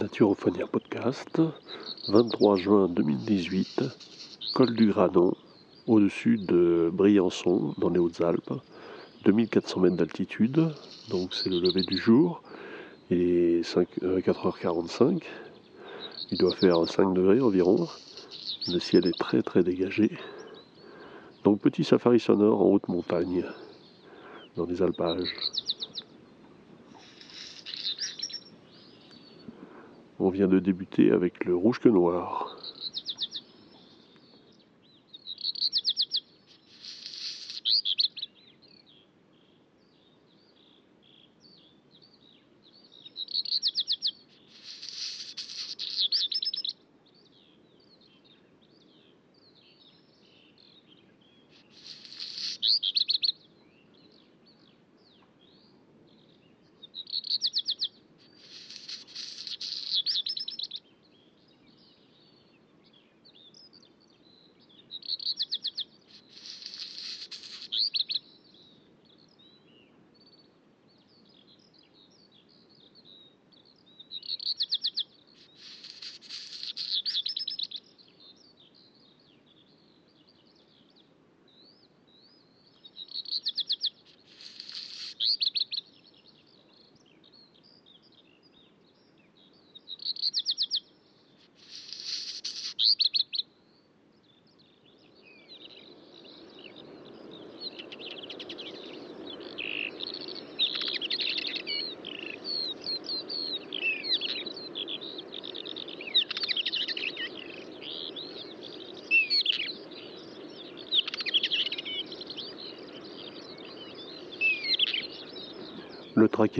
[0.00, 1.42] Naturophonia Podcast,
[2.08, 3.82] 23 juin 2018,
[4.54, 5.34] col du Granon,
[5.86, 8.54] au-dessus de Briançon, dans les Hautes-Alpes,
[9.26, 10.70] 2400 mètres d'altitude,
[11.10, 12.42] donc c'est le lever du jour,
[13.10, 15.18] il est 5, 4h45, euh,
[16.30, 17.86] il doit faire 5 degrés environ,
[18.68, 20.10] le ciel est très très dégagé,
[21.44, 23.44] donc petit safari sonore en haute montagne,
[24.56, 25.34] dans les alpages.
[30.24, 32.56] On vient de débuter avec le rouge que noir.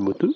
[0.00, 0.34] Moteux.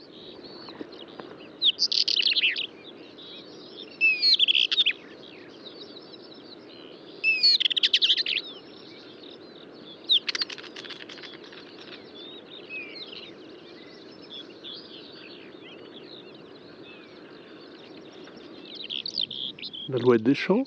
[19.88, 20.64] La loi des champs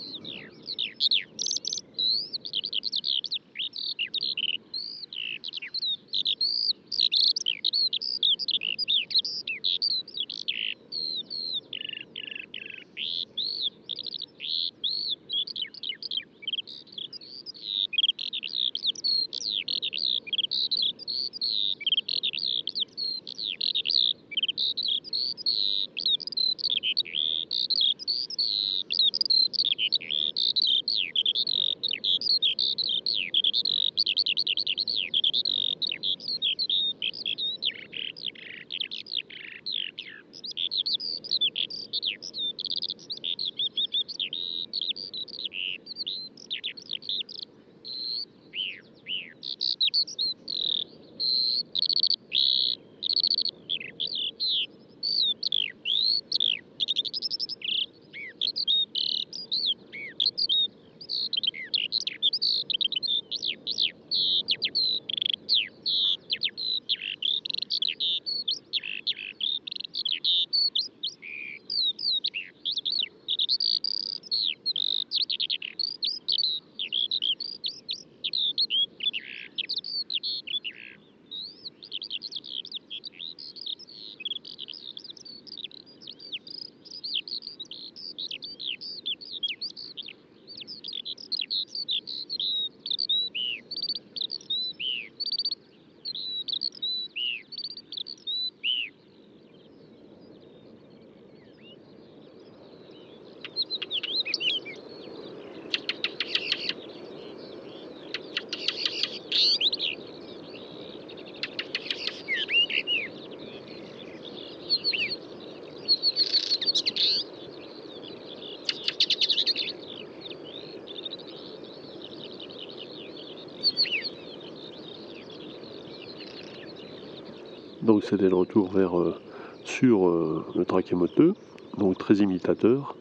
[127.88, 129.16] Donc c'était le retour vers euh,
[129.64, 131.36] sur euh, le trachémoteux,
[131.78, 132.98] donc très imitateur.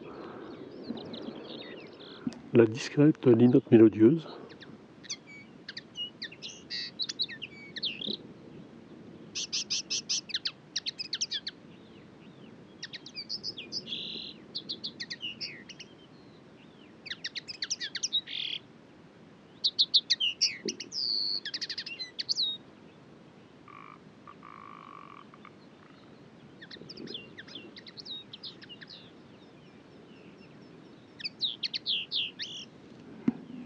[2.53, 4.25] La discrète linotte mélodieuse.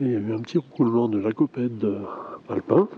[0.04, 1.88] Il y a eu un petit roulement de lacopède
[2.50, 2.90] alpin.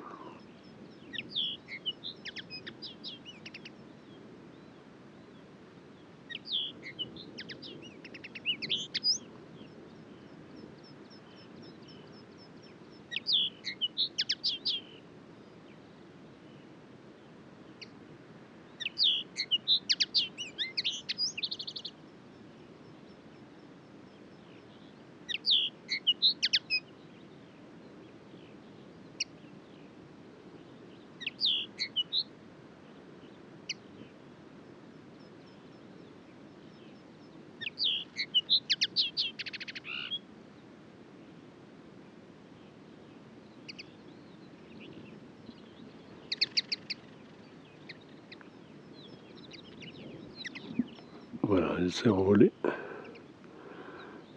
[51.53, 52.51] Voilà, elle s'est envolée.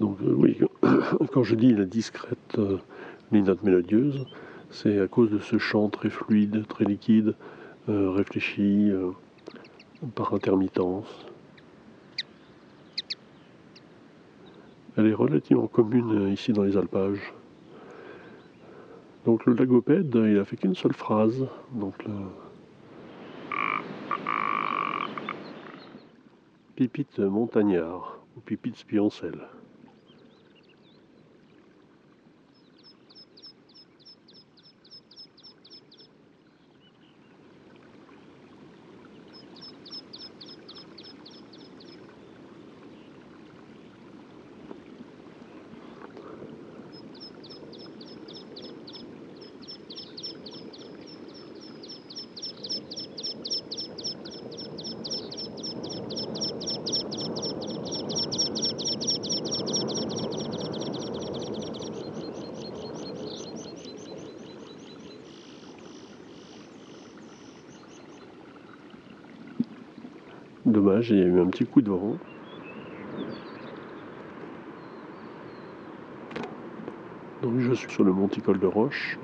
[0.00, 0.60] Donc euh, oui,
[1.32, 2.76] quand je dis la discrète, euh,
[3.32, 4.26] les notes mélodieuses,
[4.68, 7.34] c'est à cause de ce chant très fluide, très liquide,
[7.88, 8.92] euh, réfléchi
[10.14, 11.06] par intermittence.
[14.98, 17.32] Elle est relativement commune ici dans les alpages.
[19.24, 21.46] Donc le lagopède, il a fait qu'une seule phrase.
[21.72, 21.94] Donc
[26.76, 29.48] Pipite montagnard ou pipite spioncelle.
[70.66, 72.16] Dommage, il y a eu un petit coup de vent.
[77.42, 79.16] Donc je suis sur le monticole de roche,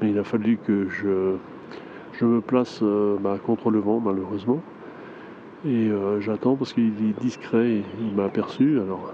[0.00, 1.34] mais il a fallu que je,
[2.12, 4.62] je me place euh, bah, contre le vent malheureusement.
[5.66, 9.12] Et euh, j'attends parce qu'il est discret, il m'a aperçu, alors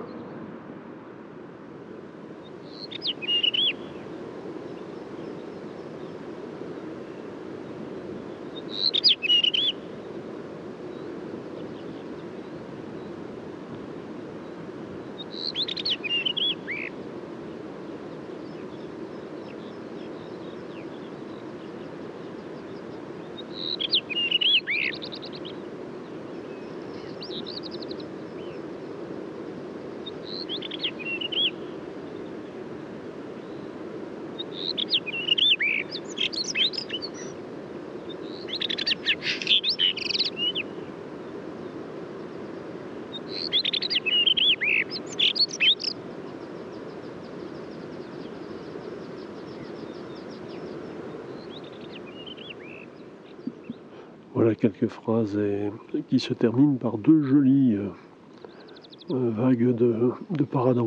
[54.34, 55.39] Voilà quelques phrases
[56.08, 57.77] qui se terminent par deux jolies
[59.13, 60.79] euh, vagues de, de parade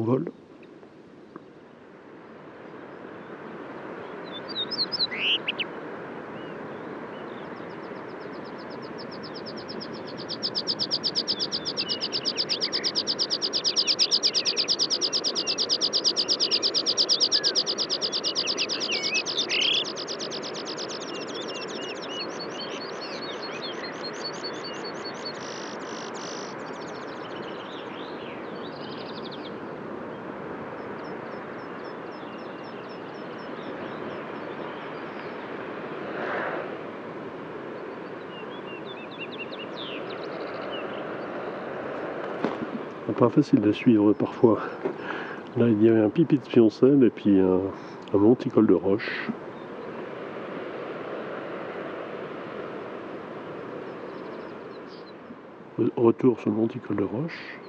[43.29, 44.59] facile de suivre parfois.
[45.57, 47.59] Là, il y avait un pipi de fiancelle et puis un,
[48.13, 49.29] un monticole de roche.
[55.95, 57.59] Retour sur le monticole de roche.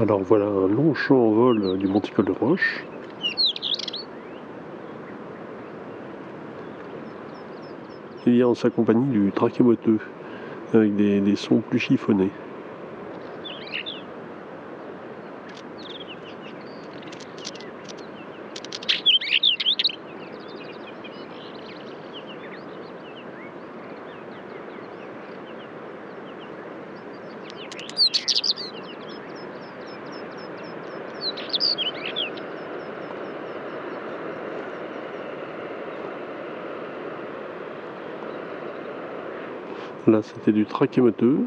[0.00, 2.84] Alors voilà un long champ en vol du monticole de Roche.
[8.24, 9.98] Il y a en sa compagnie du trachémoteux
[10.72, 12.30] avec des, des sons plus chiffonnés.
[40.08, 41.40] Là, c'était du trachémoteux.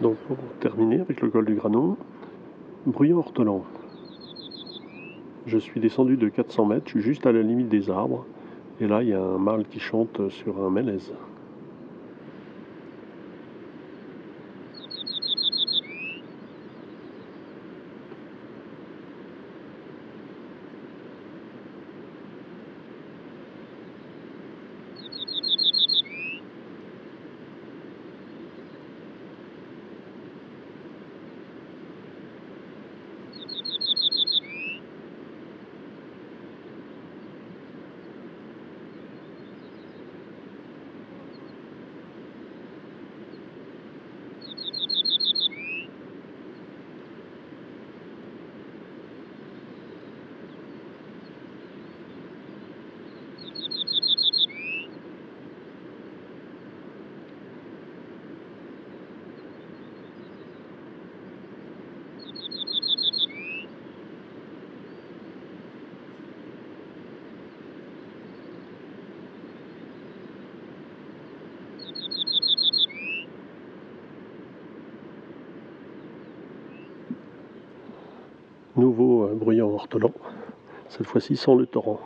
[0.00, 1.96] Donc, pour terminer avec le col du Granon,
[2.86, 3.64] bruyant ortolan.
[5.46, 8.24] Je suis descendu de 400 mètres, je suis juste à la limite des arbres.
[8.80, 11.12] Et là, il y a un mâle qui chante sur un mélèze.
[78.80, 80.10] Nouveau euh, bruyant ortolan,
[80.88, 82.00] cette fois-ci sans le torrent.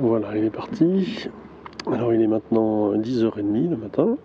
[0.00, 1.28] Voilà, il est parti.
[1.90, 4.16] Alors il est maintenant 10h30 le matin.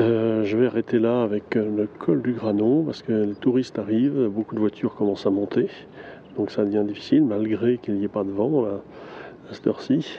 [0.00, 3.78] Euh, je vais arrêter là avec euh, le col du Granon parce que les touristes
[3.78, 5.68] arrivent, beaucoup de voitures commencent à monter.
[6.36, 8.80] Donc ça devient difficile malgré qu'il n'y ait pas de vent à,
[9.52, 10.18] cette heure-ci.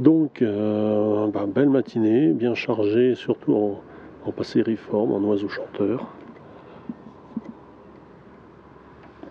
[0.00, 3.82] Donc, euh, bah, belle matinée, bien chargée, surtout en,
[4.26, 6.12] en en oiseau chanteur.